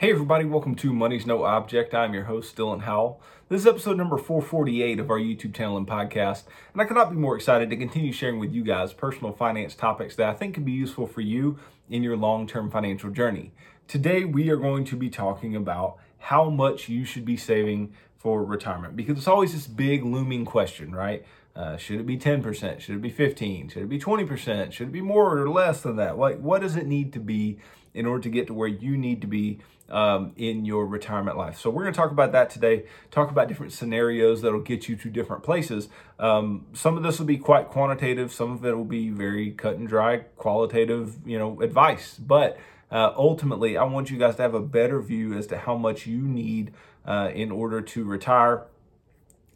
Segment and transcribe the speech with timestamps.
[0.00, 1.94] Hey everybody, welcome to Money's No Object.
[1.94, 3.20] I'm your host, Dylan Howell.
[3.50, 7.16] This is episode number 448 of our YouTube channel and podcast, and I cannot be
[7.16, 10.64] more excited to continue sharing with you guys personal finance topics that I think can
[10.64, 11.58] be useful for you
[11.90, 13.52] in your long-term financial journey.
[13.88, 18.42] Today we are going to be talking about how much you should be saving for
[18.42, 21.26] retirement because it's always this big looming question, right?
[21.54, 22.80] Uh, should it be 10%?
[22.80, 23.68] Should it be 15?
[23.68, 24.72] Should it be 20%?
[24.72, 26.16] Should it be more or less than that?
[26.16, 27.58] Like, what does it need to be
[27.92, 29.58] in order to get to where you need to be
[29.90, 31.58] um, in your retirement life?
[31.58, 34.96] So, we're going to talk about that today, talk about different scenarios that'll get you
[34.96, 35.88] to different places.
[36.18, 39.76] Um, some of this will be quite quantitative, some of it will be very cut
[39.76, 42.16] and dry, qualitative, you know, advice.
[42.18, 42.58] But
[42.90, 46.06] uh, ultimately, I want you guys to have a better view as to how much
[46.06, 46.72] you need
[47.06, 48.66] uh, in order to retire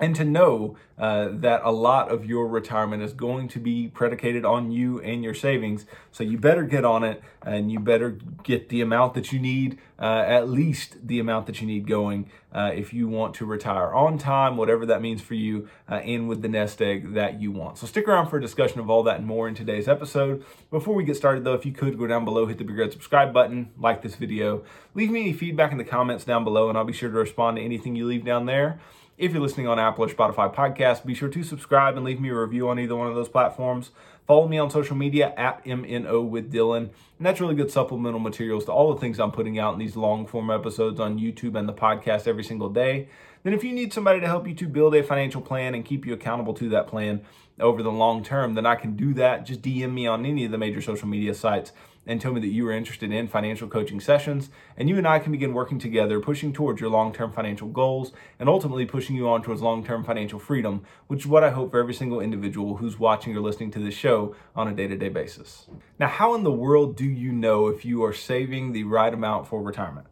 [0.01, 4.45] and to know uh, that a lot of your retirement is going to be predicated
[4.45, 5.87] on you and your savings.
[6.11, 9.79] So you better get on it and you better get the amount that you need,
[9.99, 13.93] uh, at least the amount that you need going uh, if you want to retire
[13.93, 17.51] on time, whatever that means for you, uh, and with the nest egg that you
[17.51, 17.79] want.
[17.79, 20.45] So stick around for a discussion of all that and more in today's episode.
[20.71, 22.93] Before we get started, though, if you could go down below, hit the big red
[22.93, 24.65] subscribe button, like this video,
[24.95, 27.57] leave me any feedback in the comments down below, and I'll be sure to respond
[27.57, 28.79] to anything you leave down there.
[29.17, 32.31] If you're listening on Apple or Spotify podcast, be sure to subscribe and leave me
[32.31, 33.93] a review on either one of those platforms.
[34.27, 36.91] Follow me on social media at MNO with Dylan.
[37.19, 39.95] And that's really good supplemental materials to all the things I'm putting out in these
[39.95, 43.09] long form episodes on YouTube and the podcast every single day.
[43.45, 46.05] Then, if you need somebody to help you to build a financial plan and keep
[46.05, 47.21] you accountable to that plan
[47.61, 49.47] over the long term, then I can do that.
[49.47, 51.71] Just DM me on any of the major social media sites
[52.07, 55.19] and tell me that you are interested in financial coaching sessions, and you and I
[55.19, 59.29] can begin working together, pushing towards your long term financial goals and ultimately pushing you
[59.29, 62.77] on towards long term financial freedom, which is what I hope for every single individual
[62.77, 65.67] who's watching or listening to this show on a day to day basis.
[65.99, 69.47] Now, how in the world do you know if you are saving the right amount
[69.47, 70.07] for retirement?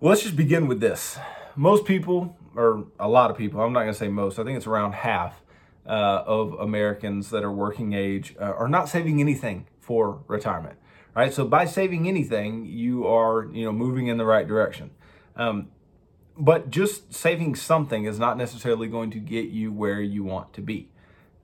[0.00, 1.18] Well, let's just begin with this.
[1.54, 4.66] Most people, or a lot of people, I'm not to say most, I think it's
[4.66, 5.40] around half
[5.86, 10.76] uh, of Americans that are working age uh, are not saving anything for retirement
[11.16, 11.32] right?
[11.32, 14.90] So by saving anything, you are, you know, moving in the right direction.
[15.34, 15.68] Um,
[16.36, 20.60] but just saving something is not necessarily going to get you where you want to
[20.60, 20.90] be.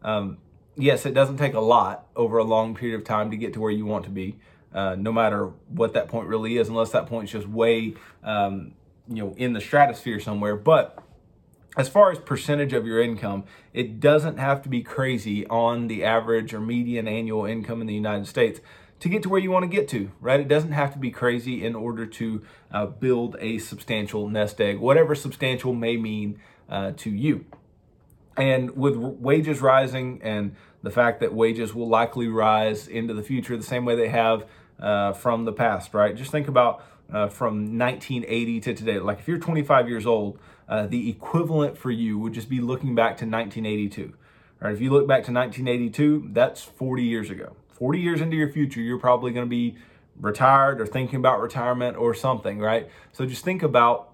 [0.03, 0.37] Um,
[0.77, 3.61] yes, it doesn't take a lot over a long period of time to get to
[3.61, 4.39] where you want to be,
[4.75, 8.75] uh, no matter what that point really is, unless that point is just way, um,
[9.09, 10.57] you know, in the stratosphere somewhere.
[10.57, 11.03] But
[11.79, 16.05] as far as percentage of your income, it doesn't have to be crazy on the
[16.05, 18.61] average or median annual income in the United States
[19.03, 20.39] to get to where you want to get to, right?
[20.39, 24.79] It doesn't have to be crazy in order to uh, build a substantial nest egg,
[24.79, 27.45] whatever substantial may mean uh, to you.
[28.37, 30.55] And with wages rising and
[30.85, 34.47] the fact that wages will likely rise into the future the same way they have
[34.79, 36.15] uh, from the past, right?
[36.15, 39.01] Just think about uh, from 1980 to today.
[39.01, 40.39] Like if you're 25 years old,
[40.69, 44.15] uh, the equivalent for you would just be looking back to 1982.
[44.61, 44.73] Right?
[44.73, 47.57] If you look back to 1982, that's 40 years ago.
[47.83, 49.75] 40 years into your future, you're probably going to be
[50.21, 52.89] retired or thinking about retirement or something, right?
[53.11, 54.13] So just think about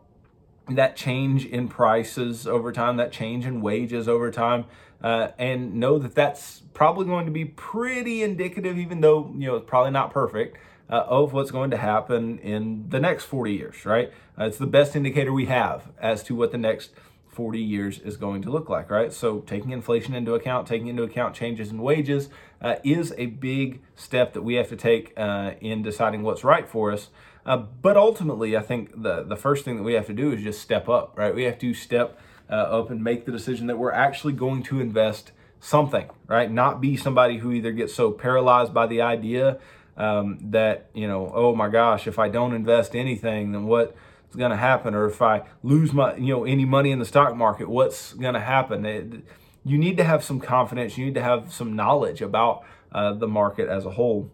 [0.70, 4.64] that change in prices over time, that change in wages over time,
[5.02, 9.56] uh, and know that that's probably going to be pretty indicative, even though you know
[9.56, 10.56] it's probably not perfect,
[10.88, 14.10] uh, of what's going to happen in the next 40 years, right?
[14.40, 16.88] Uh, it's the best indicator we have as to what the next
[17.38, 19.12] 40 years is going to look like, right?
[19.12, 23.80] So taking inflation into account, taking into account changes in wages uh, is a big
[23.94, 27.10] step that we have to take uh, in deciding what's right for us.
[27.46, 30.42] Uh, but ultimately, I think the, the first thing that we have to do is
[30.42, 31.32] just step up, right?
[31.32, 32.18] We have to step
[32.50, 36.50] uh, up and make the decision that we're actually going to invest something, right?
[36.50, 39.60] Not be somebody who either gets so paralyzed by the idea
[39.96, 43.94] um, that, you know, oh my gosh, if I don't invest anything, then what
[44.30, 47.04] is going to happen or if i lose my you know any money in the
[47.04, 48.84] stock market what's going to happen?
[48.84, 49.24] It,
[49.64, 50.96] you need to have some confidence.
[50.96, 54.30] You need to have some knowledge about uh, the market as a whole.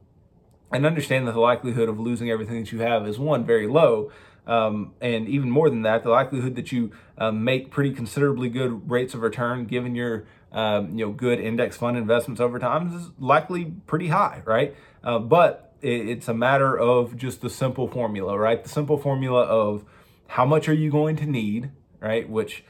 [0.72, 4.10] And understand that the likelihood of losing everything that you have is one very low
[4.46, 8.90] um, and even more than that the likelihood that you uh, make pretty considerably good
[8.90, 13.10] rates of return given your um, you know good index fund investments over time is
[13.18, 14.76] likely pretty high right?
[15.02, 18.62] Uh, but it's a matter of just the simple formula, right?
[18.62, 19.84] The simple formula of
[20.28, 21.70] how much are you going to need,
[22.00, 22.28] right?
[22.28, 22.64] Which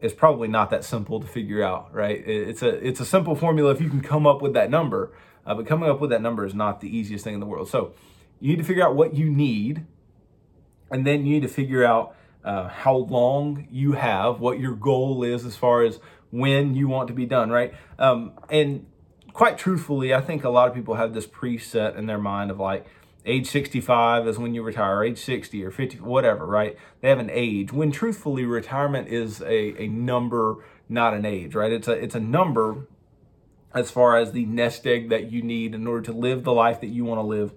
[0.00, 2.22] is probably not that simple to figure out, right?
[2.26, 5.12] It's a it's a simple formula if you can come up with that number,
[5.44, 7.68] uh, but coming up with that number is not the easiest thing in the world.
[7.68, 7.94] So
[8.40, 9.84] you need to figure out what you need,
[10.90, 12.14] and then you need to figure out
[12.44, 15.98] uh, how long you have, what your goal is as far as
[16.30, 17.74] when you want to be done, right?
[17.98, 18.86] Um, and
[19.36, 22.58] quite truthfully, I think a lot of people have this preset in their mind of
[22.58, 22.86] like,
[23.26, 26.74] age 65 is when you retire, age 60 or 50, whatever, right?
[27.02, 27.70] They have an age.
[27.70, 31.70] When truthfully, retirement is a, a number, not an age, right?
[31.70, 32.86] It's a it's a number
[33.74, 36.80] as far as the nest egg that you need in order to live the life
[36.80, 37.52] that you want to live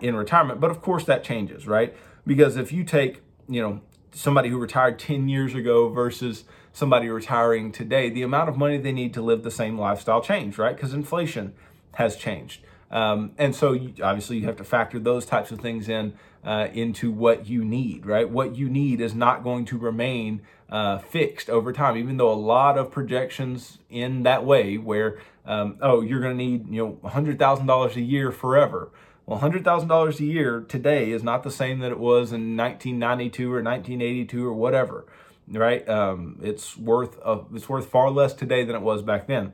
[0.00, 0.60] in retirement.
[0.60, 1.96] But of course, that changes, right?
[2.24, 3.80] Because if you take, you know,
[4.12, 6.44] somebody who retired 10 years ago versus
[6.74, 10.58] somebody retiring today, the amount of money they need to live the same lifestyle changed,
[10.58, 10.76] right?
[10.76, 11.54] Because inflation
[11.94, 12.60] has changed.
[12.90, 16.12] Um, and so you, obviously you have to factor those types of things in
[16.44, 18.28] uh, into what you need, right?
[18.28, 22.34] What you need is not going to remain uh, fixed over time, even though a
[22.34, 27.08] lot of projections in that way where, um, oh, you're going to need, you know,
[27.08, 28.90] $100,000 a year forever.
[29.26, 33.62] Well, $100,000 a year today is not the same that it was in 1992 or
[33.62, 35.06] 1982 or whatever,
[35.48, 35.86] right?
[35.88, 39.52] Um, it's worth uh, it's worth far less today than it was back then.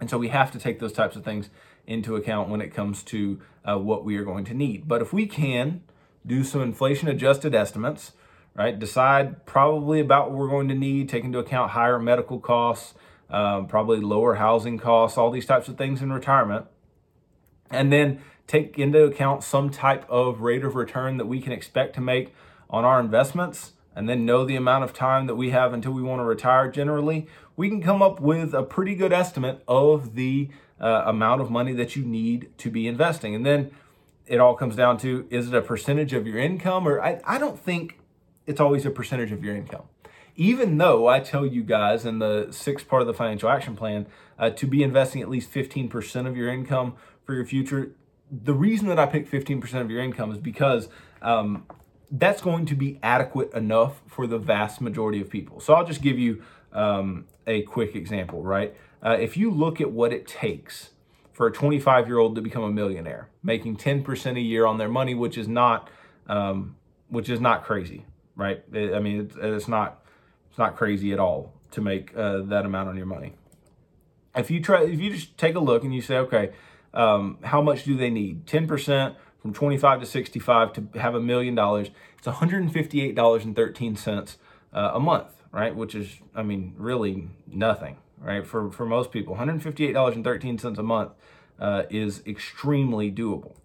[0.00, 1.50] And so we have to take those types of things
[1.86, 4.88] into account when it comes to uh, what we are going to need.
[4.88, 5.82] But if we can
[6.26, 8.12] do some inflation adjusted estimates,
[8.54, 12.94] right, decide probably about what we're going to need, take into account higher medical costs,
[13.30, 16.66] um, probably lower housing costs, all these types of things in retirement,
[17.70, 21.94] and then take into account some type of rate of return that we can expect
[21.94, 22.34] to make
[22.68, 26.02] on our investments and then know the amount of time that we have until we
[26.02, 27.26] want to retire generally,
[27.56, 30.48] we can come up with a pretty good estimate of the
[30.80, 33.34] uh, amount of money that you need to be investing.
[33.34, 33.70] And then
[34.26, 36.88] it all comes down to is it a percentage of your income?
[36.88, 37.98] Or I, I don't think
[38.46, 39.84] it's always a percentage of your income.
[40.36, 44.06] Even though I tell you guys in the sixth part of the financial action plan
[44.38, 47.92] uh, to be investing at least 15% of your income for your future,
[48.30, 50.88] the reason that I pick 15% of your income is because
[51.22, 51.66] um,
[52.10, 55.60] that's going to be adequate enough for the vast majority of people.
[55.60, 56.42] So I'll just give you
[56.72, 58.74] um, a quick example, right?
[59.02, 60.90] Uh, if you look at what it takes
[61.32, 64.88] for a 25 year old to become a millionaire, making 10% a year on their
[64.88, 65.90] money, which is not,
[66.28, 66.76] um,
[67.08, 68.06] which is not crazy,
[68.36, 68.62] right?
[68.74, 70.04] I mean, it's, it's, not,
[70.48, 73.34] it's not crazy at all to make uh, that amount on your money.
[74.36, 76.52] If you try, if you just take a look and you say, okay,
[76.92, 78.46] um, how much do they need?
[78.46, 81.90] 10% from 25 to 65 to have a million dollars.
[82.18, 84.36] It's $158.13
[84.72, 85.76] uh, a month, right?
[85.76, 88.46] Which is, I mean, really nothing right?
[88.46, 91.12] For, for most people, $158.13 a month
[91.58, 93.56] uh, is extremely doable.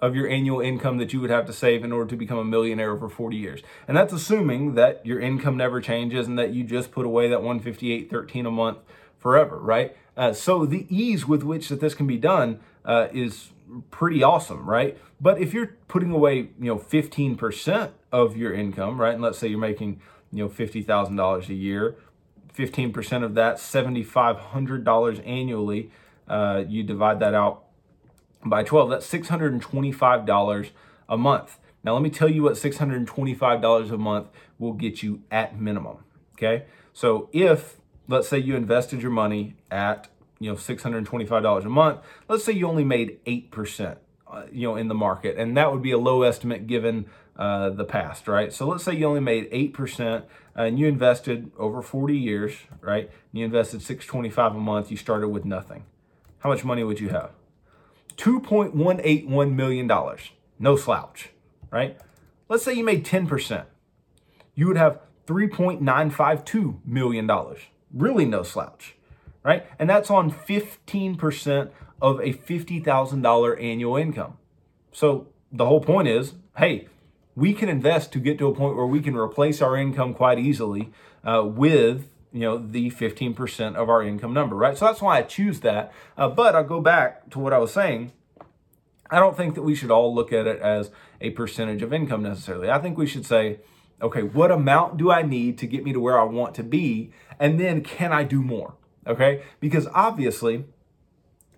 [0.00, 2.44] of your annual income that you would have to save in order to become a
[2.44, 3.62] millionaire over 40 years.
[3.86, 7.40] And that's assuming that your income never changes and that you just put away that
[7.40, 8.78] 158.13 a month
[9.18, 9.96] forever, right?
[10.16, 13.50] Uh, so the ease with which that this can be done uh, is
[13.90, 14.96] pretty awesome, right?
[15.20, 19.14] But if you're putting away, you know, 15% of your income, right?
[19.14, 20.00] And let's say you're making,
[20.32, 21.96] you know, $50,000 a year,
[22.54, 25.90] 15% of that, $7,500 annually,
[26.28, 27.64] uh, you divide that out
[28.44, 30.70] by 12, that's $625
[31.08, 31.58] a month.
[31.84, 35.98] Now, let me tell you what $625 a month will get you at minimum.
[36.34, 36.64] Okay.
[36.92, 37.76] So if,
[38.08, 40.08] let's say you invested your money at,
[40.38, 43.96] you know, $625 a month, let's say you only made 8%,
[44.30, 47.06] uh, you know, in the market, and that would be a low estimate given
[47.38, 48.52] uh, the past, right?
[48.52, 50.24] So let's say you only made 8%
[50.56, 53.10] and you invested over 40 years, right?
[53.32, 55.84] You invested 625 a month, you started with nothing.
[56.40, 57.30] How much money would you have?
[58.16, 60.16] $2.181 million.
[60.58, 61.30] No slouch,
[61.70, 61.96] right?
[62.48, 63.64] Let's say you made 10%.
[64.54, 67.30] You would have $3.952 million.
[67.94, 68.96] Really no slouch,
[69.44, 69.64] right?
[69.78, 71.70] And that's on 15%
[72.02, 74.38] of a $50,000 annual income.
[74.90, 76.88] So the whole point is hey,
[77.38, 80.40] we can invest to get to a point where we can replace our income quite
[80.40, 80.90] easily
[81.24, 84.76] uh, with you know the 15% of our income number right?
[84.76, 85.92] So that's why i choose that.
[86.16, 88.12] Uh, but i'll go back to what i was saying.
[89.10, 90.90] I don't think that we should all look at it as
[91.20, 92.70] a percentage of income necessarily.
[92.70, 93.60] I think we should say
[94.02, 97.12] okay what amount do i need to get me to where i want to be?
[97.38, 98.74] And then can i do more?
[99.06, 99.42] Okay?
[99.60, 100.64] Because obviously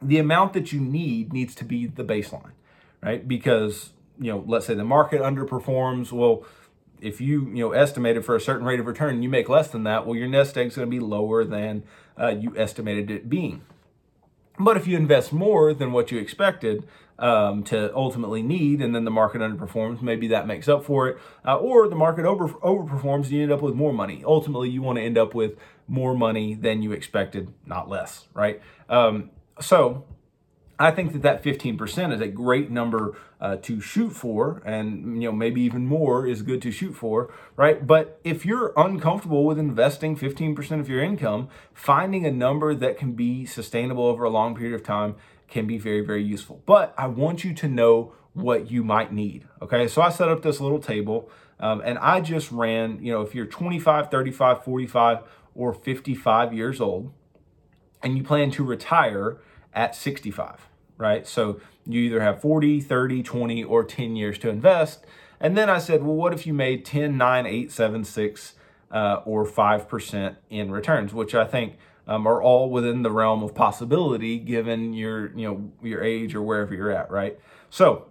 [0.03, 2.53] the amount that you need needs to be the baseline,
[3.03, 3.27] right?
[3.27, 6.13] Because, you know, let's say the market underperforms.
[6.13, 6.45] Well,
[7.01, 9.69] if you, you know, estimated for a certain rate of return and you make less
[9.69, 11.83] than that, well, your nest egg is going to be lower than
[12.21, 13.63] uh, you estimated it being.
[14.59, 16.87] But if you invest more than what you expected
[17.19, 21.19] um, to ultimately need, and then the market underperforms, maybe that makes up for it.
[21.47, 24.23] Uh, or the market over overperforms, and you end up with more money.
[24.25, 25.57] Ultimately, you want to end up with
[25.89, 28.61] more money than you expected, not less, right?
[28.91, 30.05] Um, so
[30.81, 35.29] I think that that 15% is a great number uh, to shoot for, and you
[35.29, 37.87] know maybe even more is good to shoot for, right?
[37.87, 43.13] But if you're uncomfortable with investing 15% of your income, finding a number that can
[43.13, 45.17] be sustainable over a long period of time
[45.49, 46.63] can be very very useful.
[46.65, 49.47] But I want you to know what you might need.
[49.61, 53.05] Okay, so I set up this little table, um, and I just ran.
[53.05, 55.19] You know, if you're 25, 35, 45,
[55.55, 57.13] or 55 years old,
[58.03, 59.37] and you plan to retire
[59.75, 60.70] at 65
[61.01, 61.27] right?
[61.27, 65.05] So you either have 40, 30, 20, or 10 years to invest.
[65.41, 68.55] And then I said, well, what if you made 10, 9, 8, 7, 6,
[68.91, 71.77] uh, or 5% in returns, which I think
[72.07, 76.43] um, are all within the realm of possibility given your, you know, your age or
[76.43, 77.39] wherever you're at, right?
[77.71, 78.09] So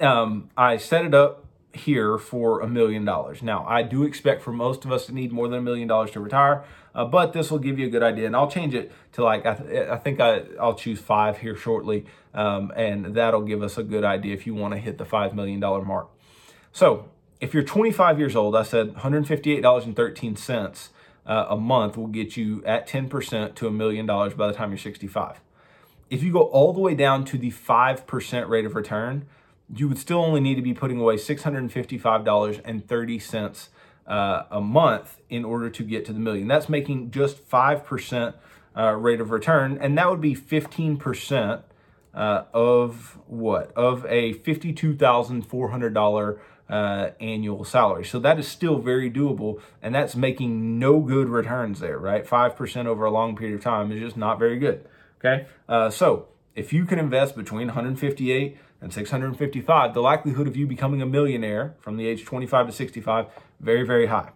[0.00, 1.43] um, I set it up
[1.76, 3.42] here for a million dollars.
[3.42, 6.10] Now, I do expect for most of us to need more than a million dollars
[6.12, 6.64] to retire,
[6.94, 8.26] uh, but this will give you a good idea.
[8.26, 11.56] And I'll change it to like, I, th- I think I, I'll choose five here
[11.56, 15.04] shortly, um, and that'll give us a good idea if you want to hit the
[15.04, 16.08] $5 million mark.
[16.72, 17.08] So,
[17.40, 20.88] if you're 25 years old, I said $158.13
[21.26, 24.70] uh, a month will get you at 10% to a million dollars by the time
[24.70, 25.40] you're 65.
[26.10, 29.26] If you go all the way down to the 5% rate of return,
[29.72, 33.68] you would still only need to be putting away $655.30
[34.06, 36.46] uh, a month in order to get to the million.
[36.48, 38.34] That's making just 5%
[38.76, 41.62] uh, rate of return, and that would be 15%
[42.14, 43.72] uh, of what?
[43.76, 48.04] Of a $52,400 uh, annual salary.
[48.04, 52.26] So that is still very doable, and that's making no good returns there, right?
[52.26, 54.86] 5% over a long period of time is just not very good.
[55.18, 60.66] Okay, uh, so if you can invest between 158 and 655, the likelihood of you
[60.66, 63.26] becoming a millionaire from the age 25 to 65,
[63.58, 64.32] very, very high.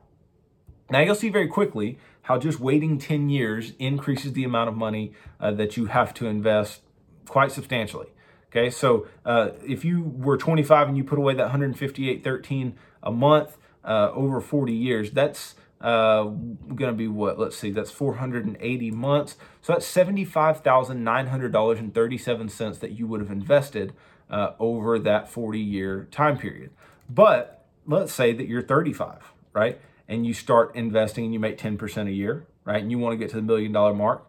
[0.90, 5.12] Now you'll see very quickly how just waiting 10 years increases the amount of money
[5.38, 6.80] uh, that you have to invest
[7.26, 8.08] quite substantially.
[8.50, 13.58] Okay, so uh, if you were 25 and you put away that 158.13 a month
[13.84, 17.38] uh, over 40 years, that's uh, going to be what?
[17.38, 19.36] Let's see, that's 480 months.
[19.60, 23.92] So that's $75,900.37 that you would have invested
[24.30, 26.70] uh, over that 40 year time period.
[27.08, 29.80] But let's say that you're 35, right?
[30.06, 32.82] And you start investing and you make 10% a year, right?
[32.82, 34.26] And you want to get to the million dollar mark.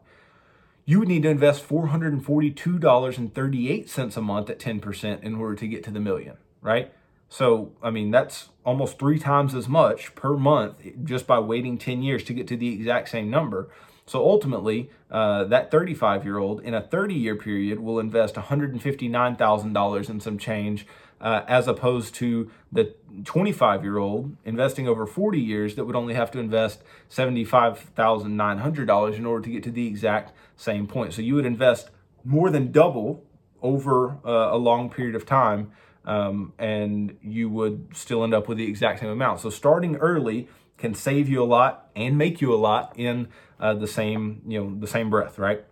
[0.86, 5.92] You would need to invest $442.38 a month at 10% in order to get to
[5.92, 6.94] the million, right?
[7.30, 12.02] So, I mean, that's almost three times as much per month just by waiting 10
[12.02, 13.70] years to get to the exact same number.
[14.10, 20.10] So ultimately, uh, that 35 year old in a 30 year period will invest $159,000
[20.10, 20.88] in some change,
[21.22, 26.16] uh, as opposed to the 25 year old investing over 40 years that would only
[26.16, 31.14] have to invest $75,900 in order to get to the exact same point.
[31.14, 31.92] So you would invest
[32.24, 33.24] more than double
[33.62, 35.72] over uh, a long period of time
[36.06, 39.42] um, and you would still end up with the exact same amount.
[39.42, 40.48] So starting early
[40.80, 43.28] can save you a lot and make you a lot in
[43.60, 45.66] uh, the same you know the same breath, right?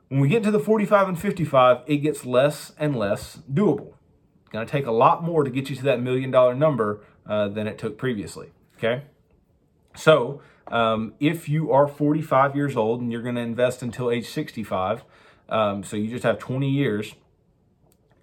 [0.08, 3.94] when we get to the 45 and 55, it gets less and less doable
[4.42, 7.00] It's going to take a lot more to get you to that million dollar number
[7.26, 8.52] uh, than it took previously.
[8.76, 9.04] Okay.
[9.96, 14.28] So, um, if you are 45 years old and you're going to invest until age
[14.28, 15.04] 65,
[15.48, 17.14] um, so you just have 20 years,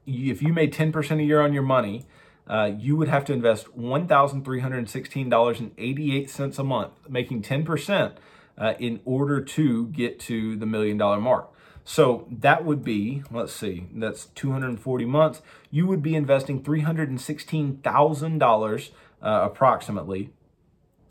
[0.05, 2.05] if you made 10% a year on your money,
[2.47, 8.13] uh, you would have to invest $1,316.88 a month, making 10%
[8.57, 11.49] uh, in order to get to the million dollar mark.
[11.83, 15.41] So that would be, let's see, that's 240 months.
[15.69, 18.89] You would be investing $316,000
[19.21, 20.31] uh, approximately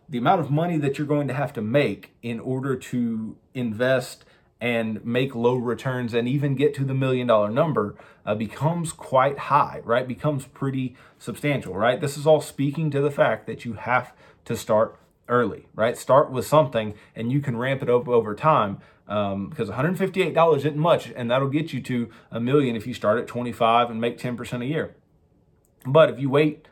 [0.09, 4.25] the amount of money that you're going to have to make in order to invest
[4.61, 9.39] and make low returns and even get to the million dollar number uh, becomes quite
[9.39, 10.07] high, right?
[10.07, 12.01] Becomes pretty substantial, right?
[12.01, 14.13] This is all speaking to the fact that you have
[14.45, 14.97] to start
[15.29, 15.97] early, right?
[15.97, 20.77] Start with something and you can ramp it up over time um, because $158 isn't
[20.77, 24.19] much and that'll get you to a million if you start at 25 and make
[24.19, 24.95] 10% a year.
[25.85, 26.69] But if you wait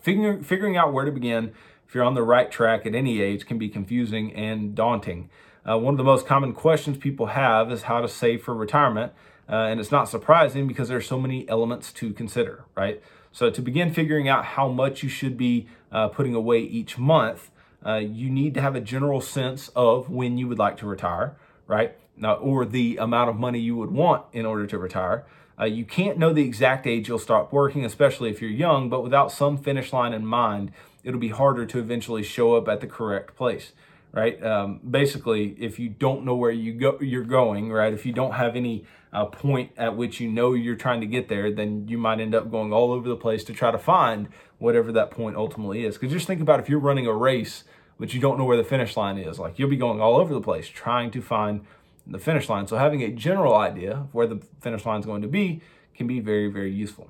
[0.00, 1.52] figuring, figuring out where to begin
[1.86, 5.30] if you're on the right track at any age can be confusing and daunting.
[5.68, 9.12] Uh, one of the most common questions people have is how to save for retirement.
[9.48, 13.02] Uh, and it's not surprising because there's so many elements to consider, right?
[13.32, 17.50] So, to begin figuring out how much you should be uh, putting away each month,
[17.84, 21.36] uh, you need to have a general sense of when you would like to retire,
[21.66, 21.96] right?
[22.16, 25.24] Now, or the amount of money you would want in order to retire.
[25.60, 29.02] Uh, you can't know the exact age you'll start working, especially if you're young, but
[29.02, 32.86] without some finish line in mind, it'll be harder to eventually show up at the
[32.86, 33.72] correct place
[34.12, 34.42] right?
[34.42, 37.92] Um, basically, if you don't know where you go, you're going, right?
[37.92, 41.28] If you don't have any uh, point at which you know you're trying to get
[41.28, 44.28] there, then you might end up going all over the place to try to find
[44.58, 45.96] whatever that point ultimately is.
[45.96, 47.64] Because just think about if you're running a race,
[47.98, 50.32] but you don't know where the finish line is, like you'll be going all over
[50.32, 51.64] the place trying to find
[52.06, 52.66] the finish line.
[52.66, 55.60] So having a general idea of where the finish line is going to be
[55.94, 57.08] can be very, very useful.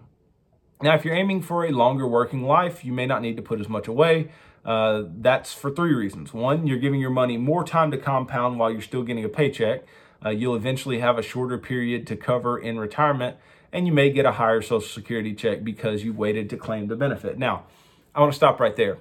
[0.80, 3.60] Now, if you're aiming for a longer working life, you may not need to put
[3.60, 4.30] as much away.
[4.64, 6.32] Uh, that's for three reasons.
[6.32, 9.84] One, you're giving your money more time to compound while you're still getting a paycheck.
[10.24, 13.36] Uh, you'll eventually have a shorter period to cover in retirement,
[13.72, 16.96] and you may get a higher Social Security check because you waited to claim the
[16.96, 17.38] benefit.
[17.38, 17.66] Now,
[18.14, 18.98] I want to stop right there.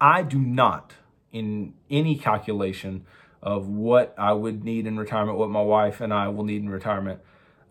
[0.00, 0.94] I do not,
[1.30, 3.04] in any calculation
[3.42, 6.70] of what I would need in retirement, what my wife and I will need in
[6.70, 7.20] retirement,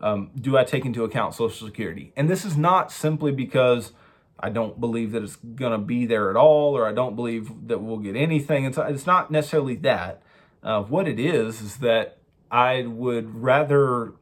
[0.00, 2.12] um, do I take into account Social Security?
[2.16, 3.92] And this is not simply because
[4.38, 7.68] I don't believe that it's going to be there at all, or I don't believe
[7.68, 8.64] that we'll get anything.
[8.64, 10.22] It's, it's not necessarily that.
[10.62, 12.18] Uh, what it is, is that
[12.50, 14.12] I would rather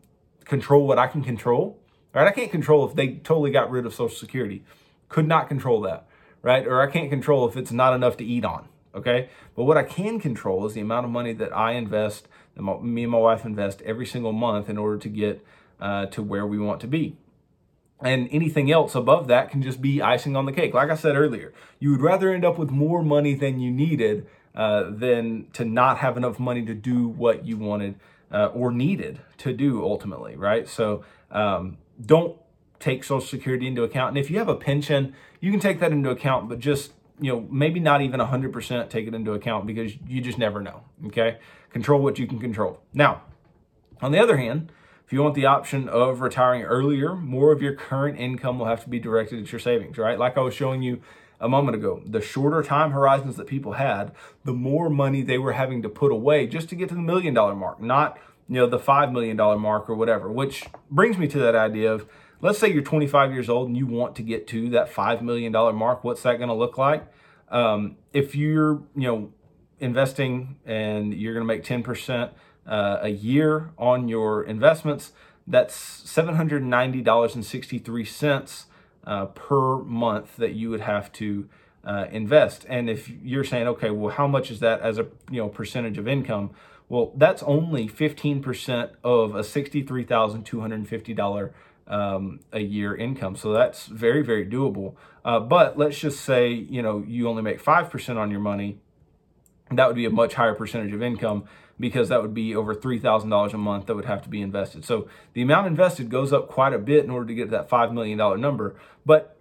[0.44, 1.78] control what I can control.
[2.14, 2.26] Right?
[2.26, 4.64] I can't control if they totally got rid of Social Security.
[5.08, 6.06] Could not control that.
[6.42, 6.66] Right?
[6.66, 8.68] Or I can't control if it's not enough to eat on.
[8.94, 9.28] Okay?
[9.54, 12.26] But what I can control is the amount of money that I invest,
[12.56, 15.44] me and my wife invest every single month in order to get
[15.80, 17.16] uh, to where we want to be
[18.02, 20.74] and anything else above that can just be icing on the cake.
[20.74, 24.26] Like I said earlier, you would rather end up with more money than you needed
[24.54, 27.94] uh, than to not have enough money to do what you wanted
[28.32, 30.68] uh, or needed to do ultimately, right?
[30.68, 32.36] So um, don't
[32.78, 34.10] take Social Security into account.
[34.10, 37.30] And if you have a pension, you can take that into account, but just you
[37.30, 40.82] know, maybe not even 100% take it into account because you just never know.
[41.06, 41.38] Okay.
[41.70, 42.80] Control what you can control.
[42.94, 43.22] Now,
[44.00, 44.72] on the other hand,
[45.04, 48.82] if you want the option of retiring earlier, more of your current income will have
[48.84, 50.18] to be directed at your savings, right?
[50.18, 51.02] Like I was showing you
[51.40, 54.12] a moment ago, the shorter time horizons that people had,
[54.44, 57.32] the more money they were having to put away just to get to the million
[57.34, 61.38] dollar mark, not, you know, the $5 million mark or whatever, which brings me to
[61.38, 62.06] that idea of,
[62.42, 65.52] let's say you're 25 years old and you want to get to that $5 million
[65.52, 66.02] mark.
[66.04, 67.06] What's that going to look like?
[67.48, 69.32] Um, if you're, you know,
[69.78, 72.32] investing and you're going to make 10%
[72.66, 75.12] uh, a year on your investments,
[75.46, 78.64] that's $790.63
[79.04, 81.48] uh, per month that you would have to
[81.84, 82.66] uh, invest.
[82.68, 85.98] And if you're saying, okay, well, how much is that as a you know percentage
[85.98, 86.50] of income?
[86.88, 91.52] Well, that's only 15% of a $63,250
[91.86, 93.36] um, a year income.
[93.36, 94.96] So that's very, very doable.
[95.24, 98.80] Uh, but let's just say, you know, you only make 5% on your money.
[99.70, 101.44] That would be a much higher percentage of income
[101.80, 104.84] because that would be over $3,000 a month that would have to be invested.
[104.84, 107.68] So the amount invested goes up quite a bit in order to get to that
[107.68, 108.76] $5 million number.
[109.04, 109.36] But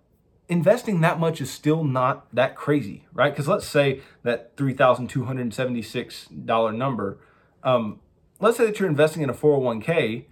[0.48, 3.32] investing that much is still not that crazy, right?
[3.32, 7.20] Because let's say that $3,276 number,
[7.64, 8.00] um,
[8.40, 10.26] let's say that you're investing in a 401k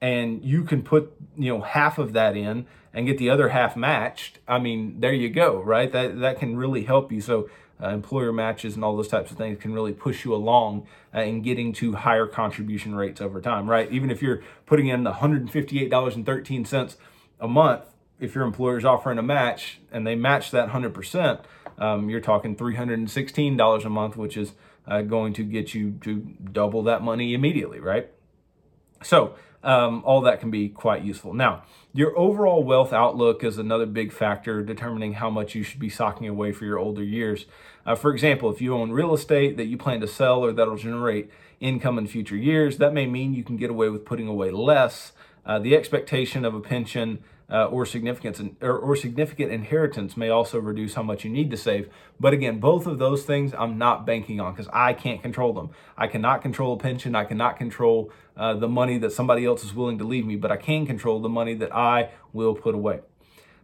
[0.00, 3.76] and you can put, you know, half of that in and get the other half
[3.76, 4.40] matched.
[4.48, 5.90] I mean, there you go, right?
[5.90, 7.20] That, that can really help you.
[7.20, 7.48] So
[7.82, 11.20] uh, employer matches and all those types of things can really push you along uh,
[11.20, 13.90] in getting to higher contribution rates over time, right?
[13.90, 16.96] Even if you're putting in the $158.13
[17.40, 17.84] a month,
[18.20, 21.42] if your employer is offering a match and they match that 100%,
[21.78, 24.52] um, you're talking $316 a month, which is
[24.86, 26.16] uh, going to get you to
[26.52, 28.10] double that money immediately, right?
[29.02, 31.34] So, um, all that can be quite useful.
[31.34, 35.88] Now, your overall wealth outlook is another big factor determining how much you should be
[35.88, 37.46] socking away for your older years.
[37.84, 40.76] Uh, for example, if you own real estate that you plan to sell or that'll
[40.76, 44.50] generate income in future years, that may mean you can get away with putting away
[44.50, 45.12] less.
[45.44, 50.58] Uh, the expectation of a pension uh, or significance or, or, significant inheritance may also
[50.58, 51.88] reduce how much you need to save.
[52.18, 55.70] But again, both of those things I'm not banking on because I can't control them.
[55.96, 57.14] I cannot control a pension.
[57.14, 60.50] I cannot control uh, the money that somebody else is willing to leave me, but
[60.50, 63.00] I can control the money that I will put away.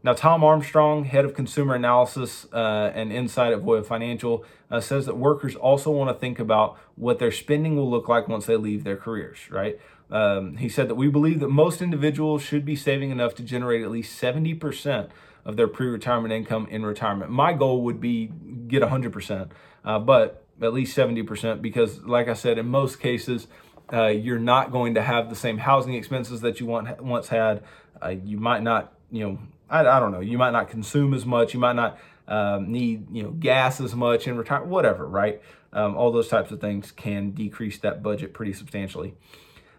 [0.03, 5.07] Now, Tom Armstrong, head of consumer analysis uh, and insight at Voya Financial, uh, says
[5.07, 8.57] that workers also want to think about what their spending will look like once they
[8.57, 9.79] leave their careers, right?
[10.11, 13.83] Um, he said that we believe that most individuals should be saving enough to generate
[13.83, 15.11] at least 70%
[15.45, 17.31] of their pre retirement income in retirement.
[17.31, 18.31] My goal would be
[18.69, 19.51] get 100%,
[19.85, 23.49] uh, but at least 70% because, like I said, in most cases,
[23.93, 27.63] uh, you're not going to have the same housing expenses that you want, once had.
[28.01, 29.39] Uh, you might not, you know,
[29.71, 31.55] I, I don't know, you might not consume as much.
[31.55, 35.43] You might not um, need, you know, gas as much in retirement, whatever, right?
[35.73, 39.15] Um, all those types of things can decrease that budget pretty substantially.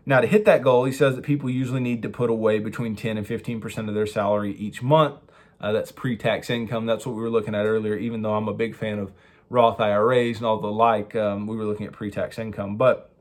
[0.06, 2.96] Now, to hit that goal, he says that people usually need to put away between
[2.96, 5.20] 10 and 15% of their salary each month.
[5.62, 6.86] Uh, that's pre tax income.
[6.86, 9.12] That's what we were looking at earlier, even though I'm a big fan of
[9.50, 12.78] Roth IRAs and all the like, um, we were looking at pre tax income.
[12.78, 13.12] But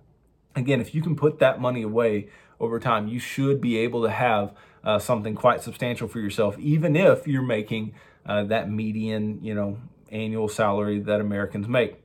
[0.55, 2.29] again, if you can put that money away
[2.61, 6.97] over time, you should be able to have uh, something quite substantial for yourself, even
[6.97, 7.95] if you're making
[8.27, 9.79] uh, that median, you know,
[10.11, 12.03] annual salary that Americans make.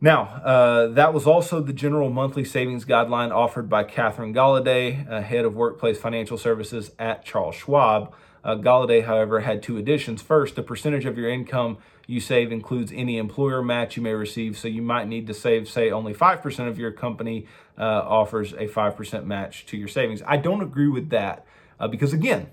[0.00, 5.22] Now, uh, that was also the general monthly savings guideline offered by Catherine Golladay, uh,
[5.22, 8.12] head of workplace financial services at Charles Schwab.
[8.42, 10.20] Uh, Golladay, however, had two additions.
[10.20, 11.78] First, the percentage of your income
[12.08, 15.68] you save includes any employer match you may receive, so you might need to save,
[15.68, 17.46] say, only 5% of your company
[17.78, 20.20] uh, offers a 5% match to your savings.
[20.26, 21.46] I don't agree with that
[21.82, 22.46] uh, because, again,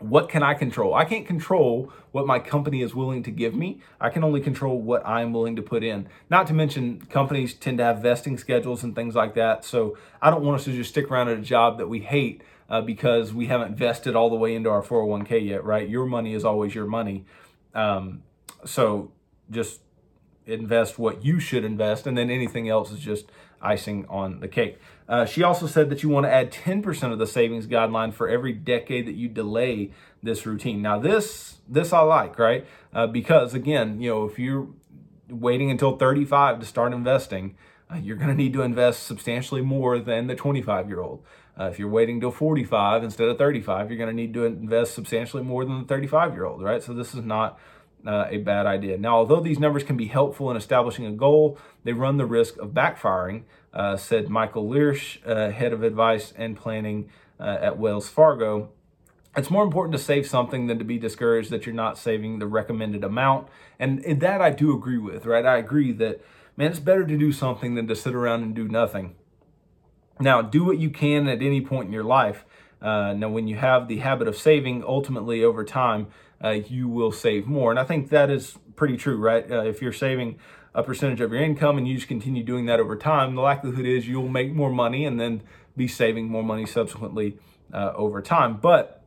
[0.00, 0.94] what can I control?
[0.94, 3.80] I can't control what my company is willing to give me.
[4.00, 6.08] I can only control what I'm willing to put in.
[6.30, 9.64] Not to mention, companies tend to have vesting schedules and things like that.
[9.64, 12.42] So I don't want us to just stick around at a job that we hate
[12.70, 15.86] uh, because we haven't vested all the way into our 401k yet, right?
[15.86, 17.26] Your money is always your money.
[17.74, 18.22] Um,
[18.64, 19.12] so
[19.50, 19.80] just
[20.46, 23.26] invest what you should invest, and then anything else is just
[23.60, 24.78] icing on the cake.
[25.10, 28.28] Uh, she also said that you want to add 10% of the savings guideline for
[28.28, 29.90] every decade that you delay
[30.22, 30.80] this routine.
[30.80, 32.64] Now, this this I like, right?
[32.94, 34.68] Uh, because again, you know, if you're
[35.28, 37.56] waiting until 35 to start investing,
[37.92, 41.24] uh, you're going to need to invest substantially more than the 25 year old.
[41.58, 44.94] Uh, if you're waiting till 45 instead of 35, you're going to need to invest
[44.94, 46.84] substantially more than the 35 year old, right?
[46.84, 47.58] So this is not
[48.06, 48.96] uh, a bad idea.
[48.96, 52.56] Now, although these numbers can be helpful in establishing a goal, they run the risk
[52.58, 53.42] of backfiring,
[53.72, 58.70] uh, said Michael Liersch, uh, head of advice and planning uh, at Wells Fargo.
[59.36, 62.46] it's more important to save something than to be discouraged that you're not saving the
[62.46, 63.48] recommended amount.
[63.78, 65.46] And, and that I do agree with, right?
[65.46, 66.20] I agree that,
[66.56, 69.14] man, it's better to do something than to sit around and do nothing.
[70.18, 72.44] Now, do what you can at any point in your life.
[72.82, 76.08] Uh, now, when you have the habit of saving, ultimately over time,
[76.42, 77.70] uh, you will save more.
[77.70, 79.50] And I think that is pretty true, right?
[79.50, 80.38] Uh, if you're saving
[80.74, 83.86] a percentage of your income and you just continue doing that over time, the likelihood
[83.86, 85.42] is you'll make more money and then
[85.76, 87.38] be saving more money subsequently
[87.72, 88.56] uh, over time.
[88.56, 89.02] But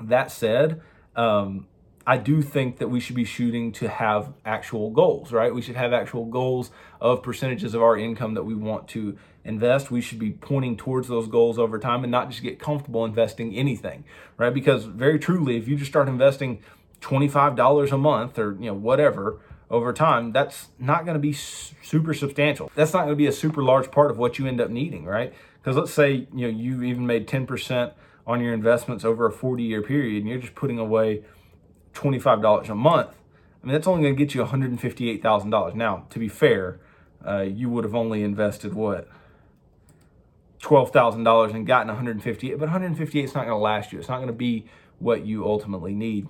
[0.00, 0.80] that said,
[1.14, 1.66] um,
[2.06, 5.52] I do think that we should be shooting to have actual goals, right?
[5.52, 6.70] We should have actual goals
[7.00, 9.90] of percentages of our income that we want to invest.
[9.90, 13.56] We should be pointing towards those goals over time and not just get comfortable investing
[13.56, 14.04] anything,
[14.36, 14.54] right?
[14.54, 16.62] Because very truly, if you just start investing
[17.00, 22.14] $25 a month or, you know, whatever, over time, that's not going to be super
[22.14, 22.70] substantial.
[22.74, 25.04] That's not going to be a super large part of what you end up needing,
[25.04, 25.34] right?
[25.60, 27.92] Because let's say you know you've even made 10%
[28.26, 31.24] on your investments over a 40 year period, and you're just putting away
[31.94, 33.10] $25 a month.
[33.62, 35.74] I mean, that's only going to get you $158,000.
[35.74, 36.78] Now, to be fair,
[37.26, 39.08] uh, you would have only invested what
[40.62, 43.98] $12,000 and gotten 158, but 158 is not going to last you.
[43.98, 44.66] It's not going to be
[44.98, 46.28] what you ultimately need.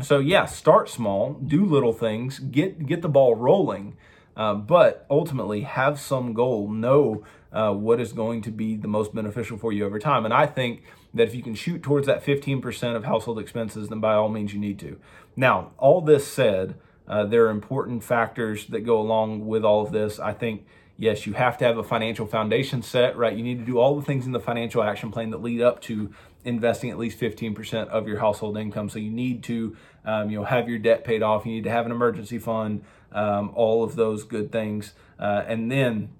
[0.00, 3.96] So yeah, start small, do little things, get get the ball rolling,
[4.36, 6.68] uh, but ultimately have some goal.
[6.68, 10.24] Know uh, what is going to be the most beneficial for you over time.
[10.24, 14.00] And I think that if you can shoot towards that 15% of household expenses, then
[14.00, 14.98] by all means you need to.
[15.36, 16.76] Now, all this said,
[17.06, 20.18] uh, there are important factors that go along with all of this.
[20.18, 20.64] I think
[20.96, 23.36] yes, you have to have a financial foundation set, right?
[23.36, 25.80] You need to do all the things in the financial action plan that lead up
[25.82, 28.88] to investing at least 15% of your household income.
[28.88, 31.46] So you need to, um, you know, have your debt paid off.
[31.46, 34.94] You need to have an emergency fund, um, all of those good things.
[35.18, 36.10] Uh, and then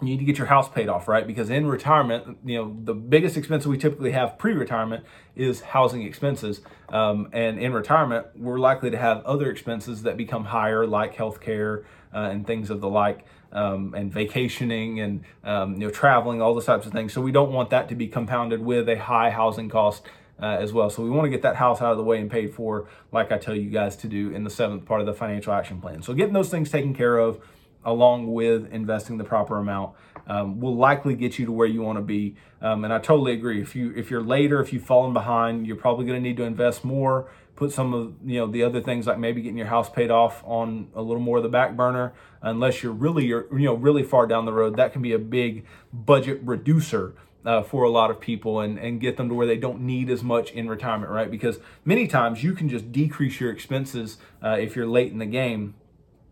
[0.00, 1.26] you need to get your house paid off, right?
[1.26, 6.60] Because in retirement, you know, the biggest expense we typically have pre-retirement is housing expenses.
[6.88, 11.84] Um, and in retirement, we're likely to have other expenses that become higher, like healthcare
[12.14, 16.54] uh, and things of the like, um, and vacationing and um, you know traveling, all
[16.54, 17.12] those types of things.
[17.12, 20.04] So we don't want that to be compounded with a high housing cost.
[20.40, 20.88] Uh, as well.
[20.88, 23.32] So we want to get that house out of the way and paid for, like
[23.32, 26.00] I tell you guys to do in the seventh part of the financial action plan.
[26.00, 27.40] So getting those things taken care of
[27.84, 29.96] along with investing the proper amount
[30.28, 32.36] um, will likely get you to where you want to be.
[32.60, 33.60] Um, and I totally agree.
[33.60, 36.44] If you if you're later, if you've fallen behind, you're probably going to need to
[36.44, 37.30] invest more.
[37.58, 40.44] Put some of you know the other things like maybe getting your house paid off
[40.44, 42.12] on a little more of the back burner.
[42.40, 45.18] Unless you're really you're, you know really far down the road, that can be a
[45.18, 47.14] big budget reducer.
[47.44, 50.10] Uh, for a lot of people and, and get them to where they don't need
[50.10, 51.30] as much in retirement, right?
[51.30, 55.24] Because many times you can just decrease your expenses uh, if you're late in the
[55.24, 55.74] game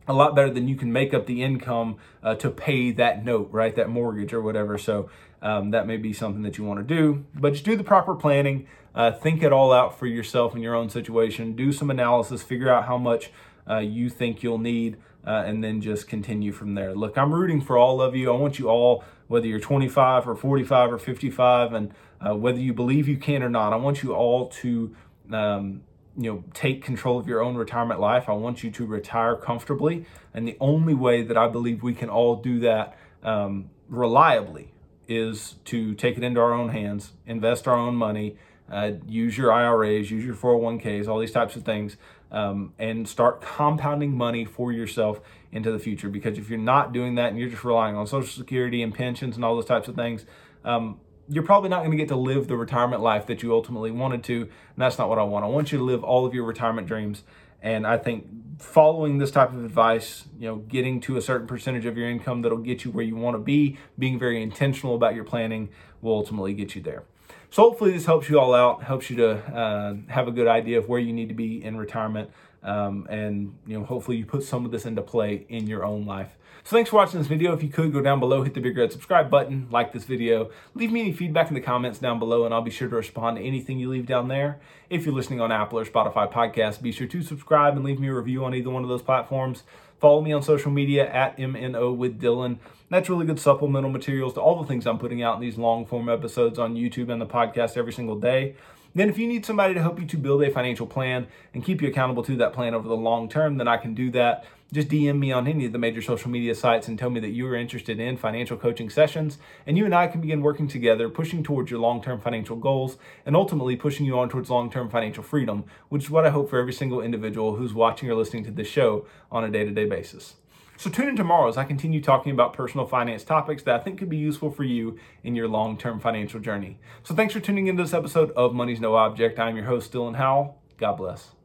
[0.09, 3.49] a lot better than you can make up the income uh, to pay that note,
[3.51, 3.75] right?
[3.75, 4.79] That mortgage or whatever.
[4.79, 5.11] So
[5.43, 8.15] um, that may be something that you want to do, but just do the proper
[8.15, 8.67] planning.
[8.95, 11.55] Uh, think it all out for yourself and your own situation.
[11.55, 13.31] Do some analysis, figure out how much
[13.69, 14.97] uh, you think you'll need,
[15.27, 16.95] uh, and then just continue from there.
[16.95, 18.33] Look, I'm rooting for all of you.
[18.33, 21.95] I want you all, whether you're 25 or 45 or 55, and
[22.27, 24.95] uh, whether you believe you can or not, I want you all to.
[25.31, 25.83] Um,
[26.19, 30.07] you know take control of your own retirement life i want you to retire comfortably
[30.33, 34.73] and the only way that i believe we can all do that um, reliably
[35.09, 38.37] is to take it into our own hands invest our own money
[38.71, 41.97] uh, use your iras use your 401ks all these types of things
[42.33, 45.21] um, and start compounding money for yourself
[45.53, 48.29] into the future because if you're not doing that and you're just relying on social
[48.29, 50.27] security and pensions and all those types of things
[50.65, 53.91] um, you're probably not going to get to live the retirement life that you ultimately
[53.91, 54.43] wanted to.
[54.43, 55.45] And that's not what I want.
[55.45, 57.25] I want you to live all of your retirement dreams.
[57.67, 58.29] And I think
[58.61, 62.43] following this type of advice, you know, getting to a certain percentage of your income
[62.43, 66.15] that'll get you where you want to be, being very intentional about your planning will
[66.15, 67.03] ultimately get you there.
[67.51, 70.79] So hopefully this helps you all out, helps you to uh, have a good idea
[70.79, 72.31] of where you need to be in retirement.
[72.63, 76.07] Um, and you know, hopefully you put some of this into play in your own
[76.07, 76.37] life.
[76.67, 77.53] So thanks for watching this video.
[77.53, 80.51] If you could go down below, hit the big red subscribe button, like this video,
[80.75, 83.37] leave me any feedback in the comments down below, and I'll be sure to respond
[83.37, 84.59] to anything you leave down there.
[84.91, 88.09] If you're listening on Apple or Spotify podcasts, be sure to subscribe and leave me
[88.09, 89.63] a review on either one of those platforms.
[90.01, 92.59] Follow me on social media at MNO with Dylan.
[92.91, 95.87] That's really good supplemental materials to all the things I'm putting out in these long
[95.87, 98.57] form episodes on YouTube and the podcast every single day.
[98.93, 101.83] Then, if you need somebody to help you to build a financial plan and keep
[101.83, 104.47] you accountable to that plan over the long term, then I can do that.
[104.73, 107.31] Just DM me on any of the major social media sites and tell me that
[107.31, 111.09] you are interested in financial coaching sessions, and you and I can begin working together,
[111.09, 114.91] pushing towards your long term financial goals and ultimately pushing you on towards long term
[114.91, 118.43] financial freedom, which is what I hope for every single individual who's watching or listening
[118.45, 120.35] to this show on a day to day basis.
[120.77, 123.99] So tune in tomorrow as I continue talking about personal finance topics that I think
[123.99, 126.79] could be useful for you in your long-term financial journey.
[127.03, 129.39] So thanks for tuning into this episode of Money's No Object.
[129.39, 130.61] I'm your host, Dylan Howell.
[130.77, 131.36] God bless.